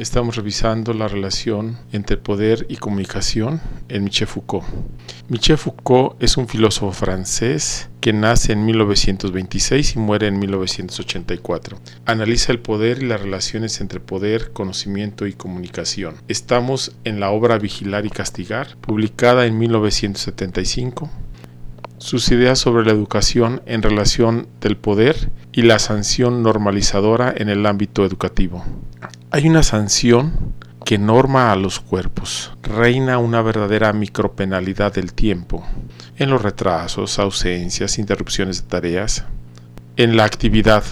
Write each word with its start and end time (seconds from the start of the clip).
Estamos 0.00 0.36
revisando 0.36 0.94
la 0.94 1.08
relación 1.08 1.76
entre 1.92 2.16
poder 2.16 2.64
y 2.70 2.76
comunicación 2.76 3.60
en 3.90 4.04
Michel 4.04 4.28
Foucault. 4.28 4.64
Michel 5.28 5.58
Foucault 5.58 6.16
es 6.22 6.38
un 6.38 6.48
filósofo 6.48 6.90
francés 6.92 7.90
que 8.00 8.14
nace 8.14 8.54
en 8.54 8.64
1926 8.64 9.96
y 9.96 9.98
muere 9.98 10.28
en 10.28 10.38
1984. 10.38 11.78
Analiza 12.06 12.50
el 12.50 12.60
poder 12.60 13.02
y 13.02 13.08
las 13.08 13.20
relaciones 13.20 13.82
entre 13.82 14.00
poder, 14.00 14.52
conocimiento 14.52 15.26
y 15.26 15.34
comunicación. 15.34 16.14
Estamos 16.28 16.92
en 17.04 17.20
la 17.20 17.28
obra 17.28 17.58
Vigilar 17.58 18.06
y 18.06 18.10
Castigar, 18.10 18.78
publicada 18.80 19.44
en 19.44 19.58
1975 19.58 21.10
sus 21.98 22.30
ideas 22.30 22.58
sobre 22.58 22.86
la 22.86 22.92
educación 22.92 23.60
en 23.66 23.82
relación 23.82 24.48
del 24.62 24.78
poder 24.78 25.30
y 25.52 25.60
la 25.60 25.78
sanción 25.78 26.42
normalizadora 26.42 27.34
en 27.36 27.50
el 27.50 27.66
ámbito 27.66 28.06
educativo. 28.06 28.64
Hay 29.32 29.46
una 29.46 29.62
sanción 29.62 30.54
que 30.84 30.98
norma 30.98 31.52
a 31.52 31.56
los 31.56 31.78
cuerpos. 31.78 32.50
Reina 32.64 33.18
una 33.18 33.42
verdadera 33.42 33.92
micropenalidad 33.92 34.92
del 34.92 35.12
tiempo, 35.12 35.64
en 36.16 36.30
los 36.30 36.42
retrasos, 36.42 37.20
ausencias, 37.20 38.00
interrupciones 38.00 38.60
de 38.60 38.68
tareas, 38.68 39.24
en 39.96 40.16
la 40.16 40.24
actividad, 40.24 40.82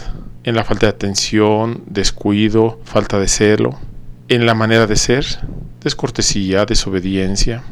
en 0.44 0.54
la 0.54 0.62
falta 0.62 0.86
de 0.86 0.90
atención, 0.90 1.82
descuido, 1.86 2.78
falta 2.84 3.18
de 3.18 3.26
celo, 3.26 3.76
en 4.28 4.46
la 4.46 4.54
manera 4.54 4.86
de 4.86 4.94
ser, 4.94 5.26
descortesía, 5.80 6.64
desobediencia, 6.64 7.64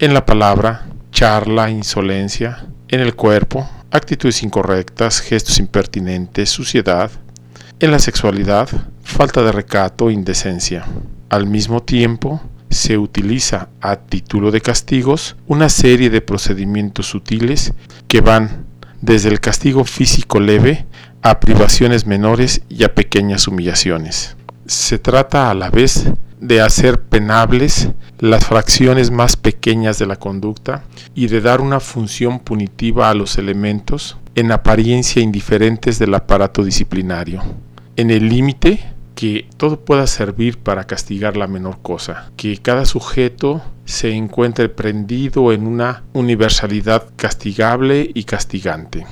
en 0.00 0.14
la 0.14 0.26
palabra, 0.26 0.88
charla, 1.12 1.70
insolencia, 1.70 2.66
en 2.88 2.98
el 2.98 3.14
cuerpo, 3.14 3.70
actitudes 3.92 4.42
incorrectas, 4.42 5.20
gestos 5.20 5.60
impertinentes, 5.60 6.50
suciedad, 6.50 7.12
en 7.78 7.92
la 7.92 8.00
sexualidad, 8.00 8.68
falta 9.08 9.42
de 9.42 9.50
recato, 9.50 10.10
indecencia. 10.10 10.84
Al 11.30 11.46
mismo 11.46 11.82
tiempo, 11.82 12.40
se 12.70 12.98
utiliza 12.98 13.70
a 13.80 13.96
título 13.96 14.50
de 14.50 14.60
castigos 14.60 15.34
una 15.46 15.70
serie 15.70 16.10
de 16.10 16.20
procedimientos 16.20 17.06
sutiles 17.06 17.72
que 18.06 18.20
van 18.20 18.66
desde 19.00 19.30
el 19.30 19.40
castigo 19.40 19.84
físico 19.84 20.40
leve 20.40 20.86
a 21.22 21.40
privaciones 21.40 22.06
menores 22.06 22.60
y 22.68 22.84
a 22.84 22.94
pequeñas 22.94 23.48
humillaciones. 23.48 24.36
Se 24.66 24.98
trata 24.98 25.50
a 25.50 25.54
la 25.54 25.70
vez 25.70 26.12
de 26.38 26.60
hacer 26.60 27.00
penables 27.00 27.88
las 28.20 28.44
fracciones 28.46 29.10
más 29.10 29.36
pequeñas 29.36 29.98
de 29.98 30.06
la 30.06 30.16
conducta 30.16 30.84
y 31.14 31.28
de 31.28 31.40
dar 31.40 31.62
una 31.62 31.80
función 31.80 32.38
punitiva 32.38 33.08
a 33.08 33.14
los 33.14 33.38
elementos 33.38 34.18
en 34.34 34.52
apariencia 34.52 35.22
indiferentes 35.22 35.98
del 35.98 36.14
aparato 36.14 36.62
disciplinario, 36.62 37.42
en 37.96 38.10
el 38.10 38.28
límite 38.28 38.97
que 39.18 39.48
todo 39.56 39.80
pueda 39.80 40.06
servir 40.06 40.58
para 40.58 40.84
castigar 40.84 41.36
la 41.36 41.48
menor 41.48 41.78
cosa, 41.82 42.30
que 42.36 42.56
cada 42.58 42.84
sujeto 42.84 43.60
se 43.84 44.12
encuentre 44.12 44.68
prendido 44.68 45.52
en 45.52 45.66
una 45.66 46.04
universalidad 46.12 47.08
castigable 47.16 48.08
y 48.14 48.22
castigante. 48.22 49.08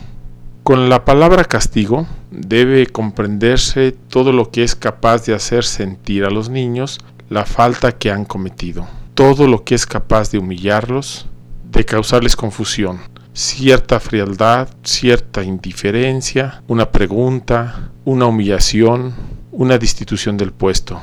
Con 0.62 0.88
la 0.88 1.04
palabra 1.04 1.44
castigo 1.44 2.06
debe 2.30 2.86
comprenderse 2.86 3.90
todo 3.90 4.30
lo 4.30 4.52
que 4.52 4.62
es 4.62 4.76
capaz 4.76 5.26
de 5.26 5.34
hacer 5.34 5.64
sentir 5.64 6.24
a 6.24 6.30
los 6.30 6.50
niños 6.50 7.00
la 7.28 7.44
falta 7.44 7.90
que 7.90 8.12
han 8.12 8.24
cometido, 8.24 8.86
todo 9.14 9.48
lo 9.48 9.64
que 9.64 9.74
es 9.74 9.86
capaz 9.86 10.30
de 10.30 10.38
humillarlos, 10.38 11.26
de 11.64 11.84
causarles 11.84 12.36
confusión, 12.36 13.00
cierta 13.32 13.98
frialdad, 13.98 14.68
cierta 14.84 15.42
indiferencia, 15.42 16.62
una 16.68 16.92
pregunta, 16.92 17.90
una 18.04 18.26
humillación, 18.26 19.35
una 19.56 19.78
destitución 19.78 20.36
del 20.36 20.52
puesto. 20.52 21.00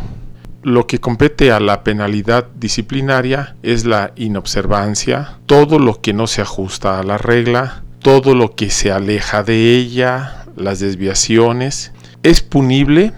Lo 0.61 0.85
que 0.85 0.99
compete 0.99 1.51
a 1.51 1.59
la 1.59 1.83
penalidad 1.83 2.45
disciplinaria 2.55 3.55
es 3.63 3.83
la 3.83 4.13
inobservancia, 4.15 5.39
todo 5.47 5.79
lo 5.79 6.01
que 6.01 6.13
no 6.13 6.27
se 6.27 6.41
ajusta 6.41 6.99
a 6.99 7.03
la 7.03 7.17
regla, 7.17 7.83
todo 7.99 8.35
lo 8.35 8.55
que 8.55 8.69
se 8.69 8.91
aleja 8.91 9.41
de 9.41 9.75
ella, 9.75 10.45
las 10.55 10.79
desviaciones. 10.79 11.93
Es 12.21 12.41
punible 12.41 13.11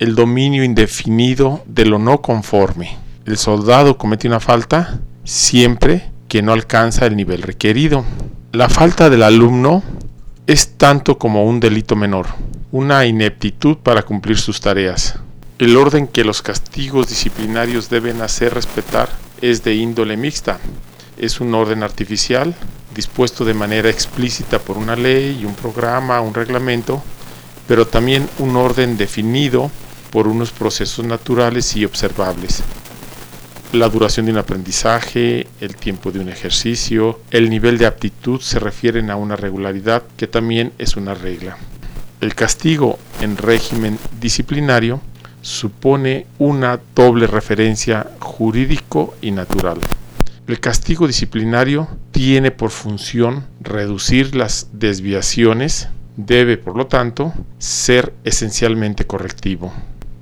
el 0.00 0.16
dominio 0.16 0.64
indefinido 0.64 1.62
de 1.66 1.86
lo 1.86 2.00
no 2.00 2.20
conforme. 2.20 2.98
El 3.24 3.38
soldado 3.38 3.96
comete 3.96 4.26
una 4.26 4.40
falta 4.40 4.98
siempre 5.22 6.10
que 6.26 6.42
no 6.42 6.52
alcanza 6.52 7.06
el 7.06 7.14
nivel 7.14 7.42
requerido. 7.42 8.04
La 8.50 8.68
falta 8.68 9.08
del 9.08 9.22
alumno 9.22 9.84
es 10.48 10.76
tanto 10.76 11.18
como 11.18 11.44
un 11.44 11.60
delito 11.60 11.94
menor, 11.94 12.26
una 12.72 13.04
ineptitud 13.04 13.76
para 13.76 14.02
cumplir 14.02 14.38
sus 14.38 14.62
tareas. 14.62 15.16
El 15.58 15.76
orden 15.76 16.08
que 16.08 16.24
los 16.24 16.40
castigos 16.40 17.06
disciplinarios 17.06 17.90
deben 17.90 18.22
hacer 18.22 18.54
respetar 18.54 19.10
es 19.42 19.62
de 19.62 19.74
índole 19.74 20.16
mixta. 20.16 20.58
Es 21.18 21.42
un 21.42 21.54
orden 21.54 21.82
artificial, 21.82 22.54
dispuesto 22.94 23.44
de 23.44 23.52
manera 23.52 23.90
explícita 23.90 24.58
por 24.58 24.78
una 24.78 24.96
ley 24.96 25.44
un 25.44 25.54
programa, 25.54 26.22
un 26.22 26.32
reglamento, 26.32 27.02
pero 27.68 27.86
también 27.86 28.26
un 28.38 28.56
orden 28.56 28.96
definido 28.96 29.70
por 30.10 30.26
unos 30.26 30.50
procesos 30.50 31.04
naturales 31.04 31.76
y 31.76 31.84
observables. 31.84 32.62
La 33.74 33.90
duración 33.90 34.24
de 34.24 34.32
un 34.32 34.38
aprendizaje, 34.38 35.46
el 35.60 35.76
tiempo 35.76 36.10
de 36.10 36.20
un 36.20 36.30
ejercicio, 36.30 37.20
el 37.32 37.50
nivel 37.50 37.76
de 37.76 37.84
aptitud 37.84 38.40
se 38.40 38.58
refieren 38.58 39.10
a 39.10 39.16
una 39.16 39.36
regularidad 39.36 40.04
que 40.16 40.26
también 40.26 40.72
es 40.78 40.96
una 40.96 41.12
regla. 41.12 41.58
El 42.22 42.36
castigo 42.36 43.00
en 43.20 43.36
régimen 43.36 43.98
disciplinario 44.20 45.00
supone 45.40 46.28
una 46.38 46.78
doble 46.94 47.26
referencia 47.26 48.12
jurídico 48.20 49.16
y 49.20 49.32
natural. 49.32 49.80
El 50.46 50.60
castigo 50.60 51.08
disciplinario 51.08 51.88
tiene 52.12 52.52
por 52.52 52.70
función 52.70 53.46
reducir 53.60 54.36
las 54.36 54.68
desviaciones, 54.72 55.88
debe 56.16 56.58
por 56.58 56.76
lo 56.76 56.86
tanto 56.86 57.32
ser 57.58 58.14
esencialmente 58.22 59.04
correctivo. 59.04 59.72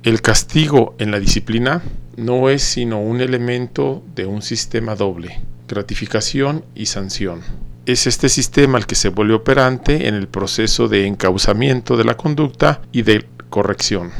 El 0.01 0.23
castigo 0.23 0.95
en 0.97 1.11
la 1.11 1.19
disciplina 1.19 1.83
no 2.17 2.49
es 2.49 2.63
sino 2.63 2.99
un 2.99 3.21
elemento 3.21 4.03
de 4.15 4.25
un 4.25 4.41
sistema 4.41 4.95
doble, 4.95 5.39
gratificación 5.67 6.65
y 6.73 6.87
sanción. 6.87 7.41
Es 7.87 8.05
este 8.05 8.29
sistema 8.29 8.77
el 8.77 8.85
que 8.85 8.93
se 8.93 9.09
vuelve 9.09 9.33
operante 9.33 10.07
en 10.07 10.13
el 10.13 10.27
proceso 10.27 10.87
de 10.87 11.07
encauzamiento 11.07 11.97
de 11.97 12.03
la 12.03 12.15
conducta 12.15 12.81
y 12.91 13.01
de 13.01 13.25
corrección. 13.49 14.11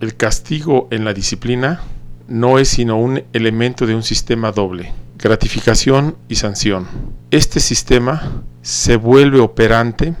El 0.00 0.14
castigo 0.14 0.88
en 0.90 1.06
la 1.06 1.14
disciplina 1.14 1.80
no 2.28 2.58
es 2.58 2.68
sino 2.68 2.98
un 2.98 3.24
elemento 3.32 3.86
de 3.86 3.94
un 3.94 4.02
sistema 4.02 4.52
doble, 4.52 4.92
gratificación 5.16 6.18
y 6.28 6.34
sanción. 6.34 6.86
Este 7.30 7.60
sistema 7.60 8.42
se 8.60 8.96
vuelve 8.96 9.40
operante 9.40 10.14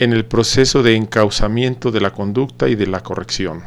en 0.00 0.12
el 0.12 0.24
proceso 0.24 0.82
de 0.82 0.96
encauzamiento 0.96 1.92
de 1.92 2.00
la 2.00 2.10
conducta 2.10 2.68
y 2.68 2.74
de 2.74 2.88
la 2.88 3.04
corrección. 3.04 3.62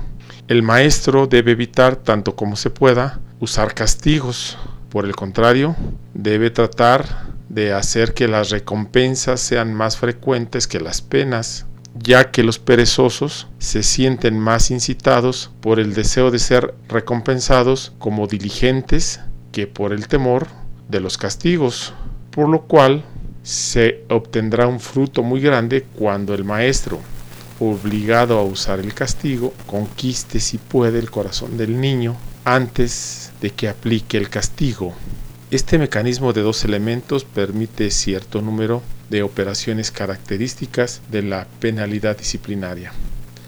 El 0.49 0.63
maestro 0.63 1.27
debe 1.27 1.53
evitar 1.53 1.95
tanto 1.95 2.35
como 2.35 2.57
se 2.57 2.69
pueda 2.71 3.21
usar 3.39 3.73
castigos. 3.73 4.57
Por 4.89 5.05
el 5.05 5.15
contrario, 5.15 5.77
debe 6.13 6.51
tratar 6.51 7.24
de 7.49 7.73
hacer 7.73 8.13
que 8.13 8.27
las 8.27 8.49
recompensas 8.49 9.39
sean 9.39 9.73
más 9.73 9.97
frecuentes 9.97 10.67
que 10.67 10.79
las 10.79 11.01
penas, 11.01 11.65
ya 11.95 12.31
que 12.31 12.43
los 12.43 12.59
perezosos 12.59 13.47
se 13.57 13.83
sienten 13.83 14.39
más 14.39 14.71
incitados 14.71 15.51
por 15.61 15.79
el 15.79 15.93
deseo 15.93 16.31
de 16.31 16.39
ser 16.39 16.73
recompensados 16.89 17.93
como 17.99 18.27
diligentes 18.27 19.21
que 19.51 19.67
por 19.67 19.93
el 19.93 20.07
temor 20.07 20.47
de 20.89 20.99
los 20.99 21.17
castigos, 21.17 21.93
por 22.31 22.49
lo 22.49 22.63
cual 22.63 23.03
se 23.43 24.03
obtendrá 24.09 24.67
un 24.67 24.79
fruto 24.79 25.23
muy 25.23 25.39
grande 25.39 25.85
cuando 25.95 26.33
el 26.33 26.43
maestro 26.43 26.99
obligado 27.59 28.37
a 28.37 28.43
usar 28.43 28.79
el 28.79 28.93
castigo, 28.93 29.53
conquiste 29.65 30.39
si 30.39 30.57
puede 30.57 30.99
el 30.99 31.09
corazón 31.09 31.57
del 31.57 31.79
niño 31.79 32.15
antes 32.43 33.31
de 33.41 33.51
que 33.51 33.69
aplique 33.69 34.17
el 34.17 34.29
castigo. 34.29 34.93
Este 35.51 35.77
mecanismo 35.77 36.33
de 36.33 36.41
dos 36.41 36.63
elementos 36.65 37.23
permite 37.23 37.91
cierto 37.91 38.41
número 38.41 38.81
de 39.09 39.21
operaciones 39.21 39.91
características 39.91 41.01
de 41.11 41.21
la 41.21 41.47
penalidad 41.59 42.17
disciplinaria. 42.17 42.91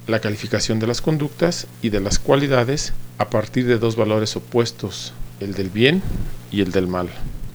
La 0.05 0.19
calificación 0.19 0.79
de 0.79 0.87
las 0.87 1.01
conductas 1.01 1.67
y 1.81 1.89
de 1.89 1.99
las 1.99 2.19
cualidades 2.19 2.93
a 3.17 3.29
partir 3.29 3.65
de 3.65 3.79
dos 3.79 3.95
valores 3.95 4.35
opuestos, 4.35 5.13
el 5.39 5.55
del 5.55 5.69
bien 5.69 6.03
y 6.51 6.61
el 6.61 6.71
del 6.71 6.87
mal. 6.87 7.09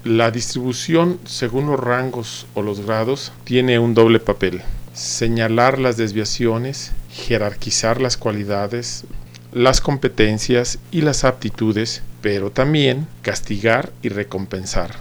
La 0.05 0.33
distribución 0.33 1.21
según 1.25 1.67
los 1.67 1.79
rangos 1.79 2.47
o 2.55 2.63
los 2.63 2.85
grados 2.85 3.33
tiene 3.45 3.79
un 3.79 3.95
doble 3.95 4.19
papel 4.19 4.63
señalar 4.93 5.79
las 5.79 5.97
desviaciones, 5.97 6.93
jerarquizar 7.11 8.01
las 8.01 8.17
cualidades, 8.17 9.05
las 9.53 9.81
competencias 9.81 10.79
y 10.91 11.03
las 11.03 11.25
aptitudes, 11.25 12.03
pero 12.21 12.51
también 12.51 13.07
castigar 13.21 13.93
y 14.03 14.09
recompensar. 14.09 14.97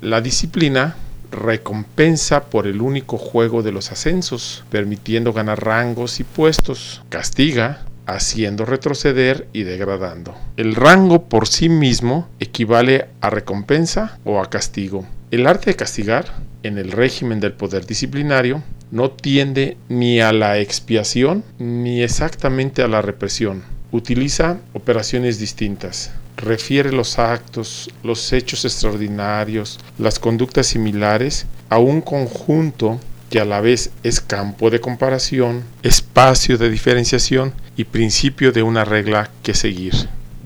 La 0.00 0.20
disciplina 0.20 0.96
recompensa 1.30 2.44
por 2.44 2.66
el 2.66 2.80
único 2.80 3.18
juego 3.18 3.62
de 3.62 3.72
los 3.72 3.90
ascensos, 3.92 4.64
permitiendo 4.70 5.32
ganar 5.32 5.64
rangos 5.64 6.20
y 6.20 6.24
puestos. 6.24 7.02
Castiga 7.08 7.84
haciendo 8.06 8.64
retroceder 8.64 9.48
y 9.52 9.64
degradando. 9.64 10.34
El 10.56 10.74
rango 10.74 11.24
por 11.24 11.46
sí 11.46 11.68
mismo 11.68 12.28
equivale 12.40 13.06
a 13.20 13.30
recompensa 13.30 14.18
o 14.24 14.40
a 14.40 14.48
castigo. 14.48 15.04
El 15.30 15.46
arte 15.46 15.70
de 15.70 15.76
castigar, 15.76 16.32
en 16.62 16.78
el 16.78 16.90
régimen 16.90 17.38
del 17.40 17.52
poder 17.52 17.86
disciplinario, 17.86 18.62
no 18.90 19.10
tiende 19.10 19.76
ni 19.90 20.20
a 20.20 20.32
la 20.32 20.58
expiación 20.58 21.44
ni 21.58 22.02
exactamente 22.02 22.82
a 22.82 22.88
la 22.88 23.02
represión. 23.02 23.62
Utiliza 23.90 24.58
operaciones 24.74 25.38
distintas. 25.38 26.10
Refiere 26.36 26.92
los 26.92 27.18
actos, 27.18 27.90
los 28.02 28.32
hechos 28.32 28.64
extraordinarios, 28.64 29.78
las 29.98 30.18
conductas 30.18 30.66
similares 30.66 31.46
a 31.70 31.78
un 31.78 32.00
conjunto 32.00 33.00
que 33.30 33.40
a 33.40 33.44
la 33.44 33.60
vez 33.60 33.90
es 34.02 34.20
campo 34.20 34.70
de 34.70 34.80
comparación, 34.80 35.64
espacio 35.82 36.58
de 36.58 36.70
diferenciación 36.70 37.52
y 37.76 37.84
principio 37.84 38.52
de 38.52 38.62
una 38.62 38.84
regla 38.84 39.30
que 39.42 39.54
seguir. 39.54 39.94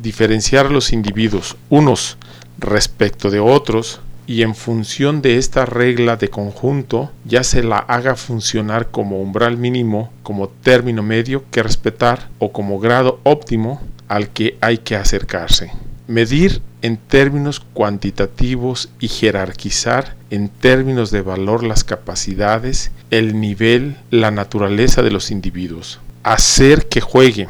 Diferenciar 0.00 0.71
los 0.71 0.93
individuos 0.93 1.56
unos 1.69 2.19
respecto 2.59 3.31
de 3.31 3.41
otros 3.41 4.00
y 4.32 4.40
en 4.40 4.55
función 4.55 5.20
de 5.20 5.37
esta 5.37 5.67
regla 5.67 6.17
de 6.17 6.31
conjunto 6.31 7.12
ya 7.26 7.44
se 7.44 7.62
la 7.62 7.76
haga 7.76 8.17
funcionar 8.17 8.90
como 8.90 9.20
umbral 9.20 9.58
mínimo, 9.58 10.11
como 10.23 10.49
término 10.49 11.02
medio 11.02 11.44
que 11.50 11.62
respetar 11.62 12.31
o 12.38 12.50
como 12.50 12.81
grado 12.81 13.20
óptimo 13.25 13.82
al 14.08 14.31
que 14.31 14.56
hay 14.62 14.79
que 14.79 14.96
acercarse. 14.96 15.70
Medir 16.06 16.62
en 16.81 16.96
términos 16.96 17.61
cuantitativos 17.61 18.88
y 19.00 19.08
jerarquizar 19.08 20.17
en 20.31 20.49
términos 20.49 21.11
de 21.11 21.20
valor 21.20 21.62
las 21.62 21.84
capacidades, 21.84 22.90
el 23.11 23.38
nivel, 23.38 23.99
la 24.11 24.31
naturaleza 24.31 25.02
de 25.02 25.11
los 25.11 25.31
individuos. 25.31 26.00
Hacer 26.23 26.88
que 26.88 27.02
juegue 27.02 27.49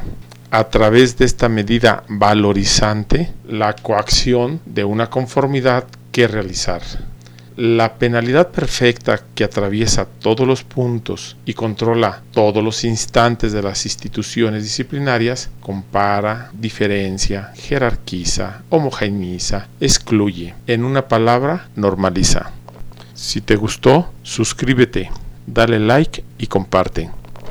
a 0.50 0.64
través 0.64 1.16
de 1.16 1.26
esta 1.26 1.48
medida 1.48 2.02
valorizante 2.08 3.32
la 3.46 3.72
coacción 3.72 4.60
de 4.66 4.82
una 4.82 5.10
conformidad 5.10 5.86
que 6.12 6.28
realizar. 6.28 6.82
La 7.56 7.96
penalidad 7.96 8.48
perfecta 8.50 9.20
que 9.34 9.44
atraviesa 9.44 10.06
todos 10.06 10.46
los 10.46 10.62
puntos 10.62 11.36
y 11.44 11.52
controla 11.52 12.22
todos 12.32 12.64
los 12.64 12.82
instantes 12.84 13.52
de 13.52 13.62
las 13.62 13.84
instituciones 13.84 14.62
disciplinarias 14.62 15.50
compara, 15.60 16.50
diferencia, 16.54 17.52
jerarquiza, 17.54 18.62
homogeneiza, 18.70 19.68
excluye. 19.80 20.54
En 20.66 20.84
una 20.84 21.08
palabra, 21.08 21.68
normaliza. 21.76 22.52
Si 23.12 23.42
te 23.42 23.56
gustó, 23.56 24.10
suscríbete, 24.22 25.10
dale 25.46 25.78
like 25.78 26.24
y 26.38 26.46
comparte. 26.46 27.10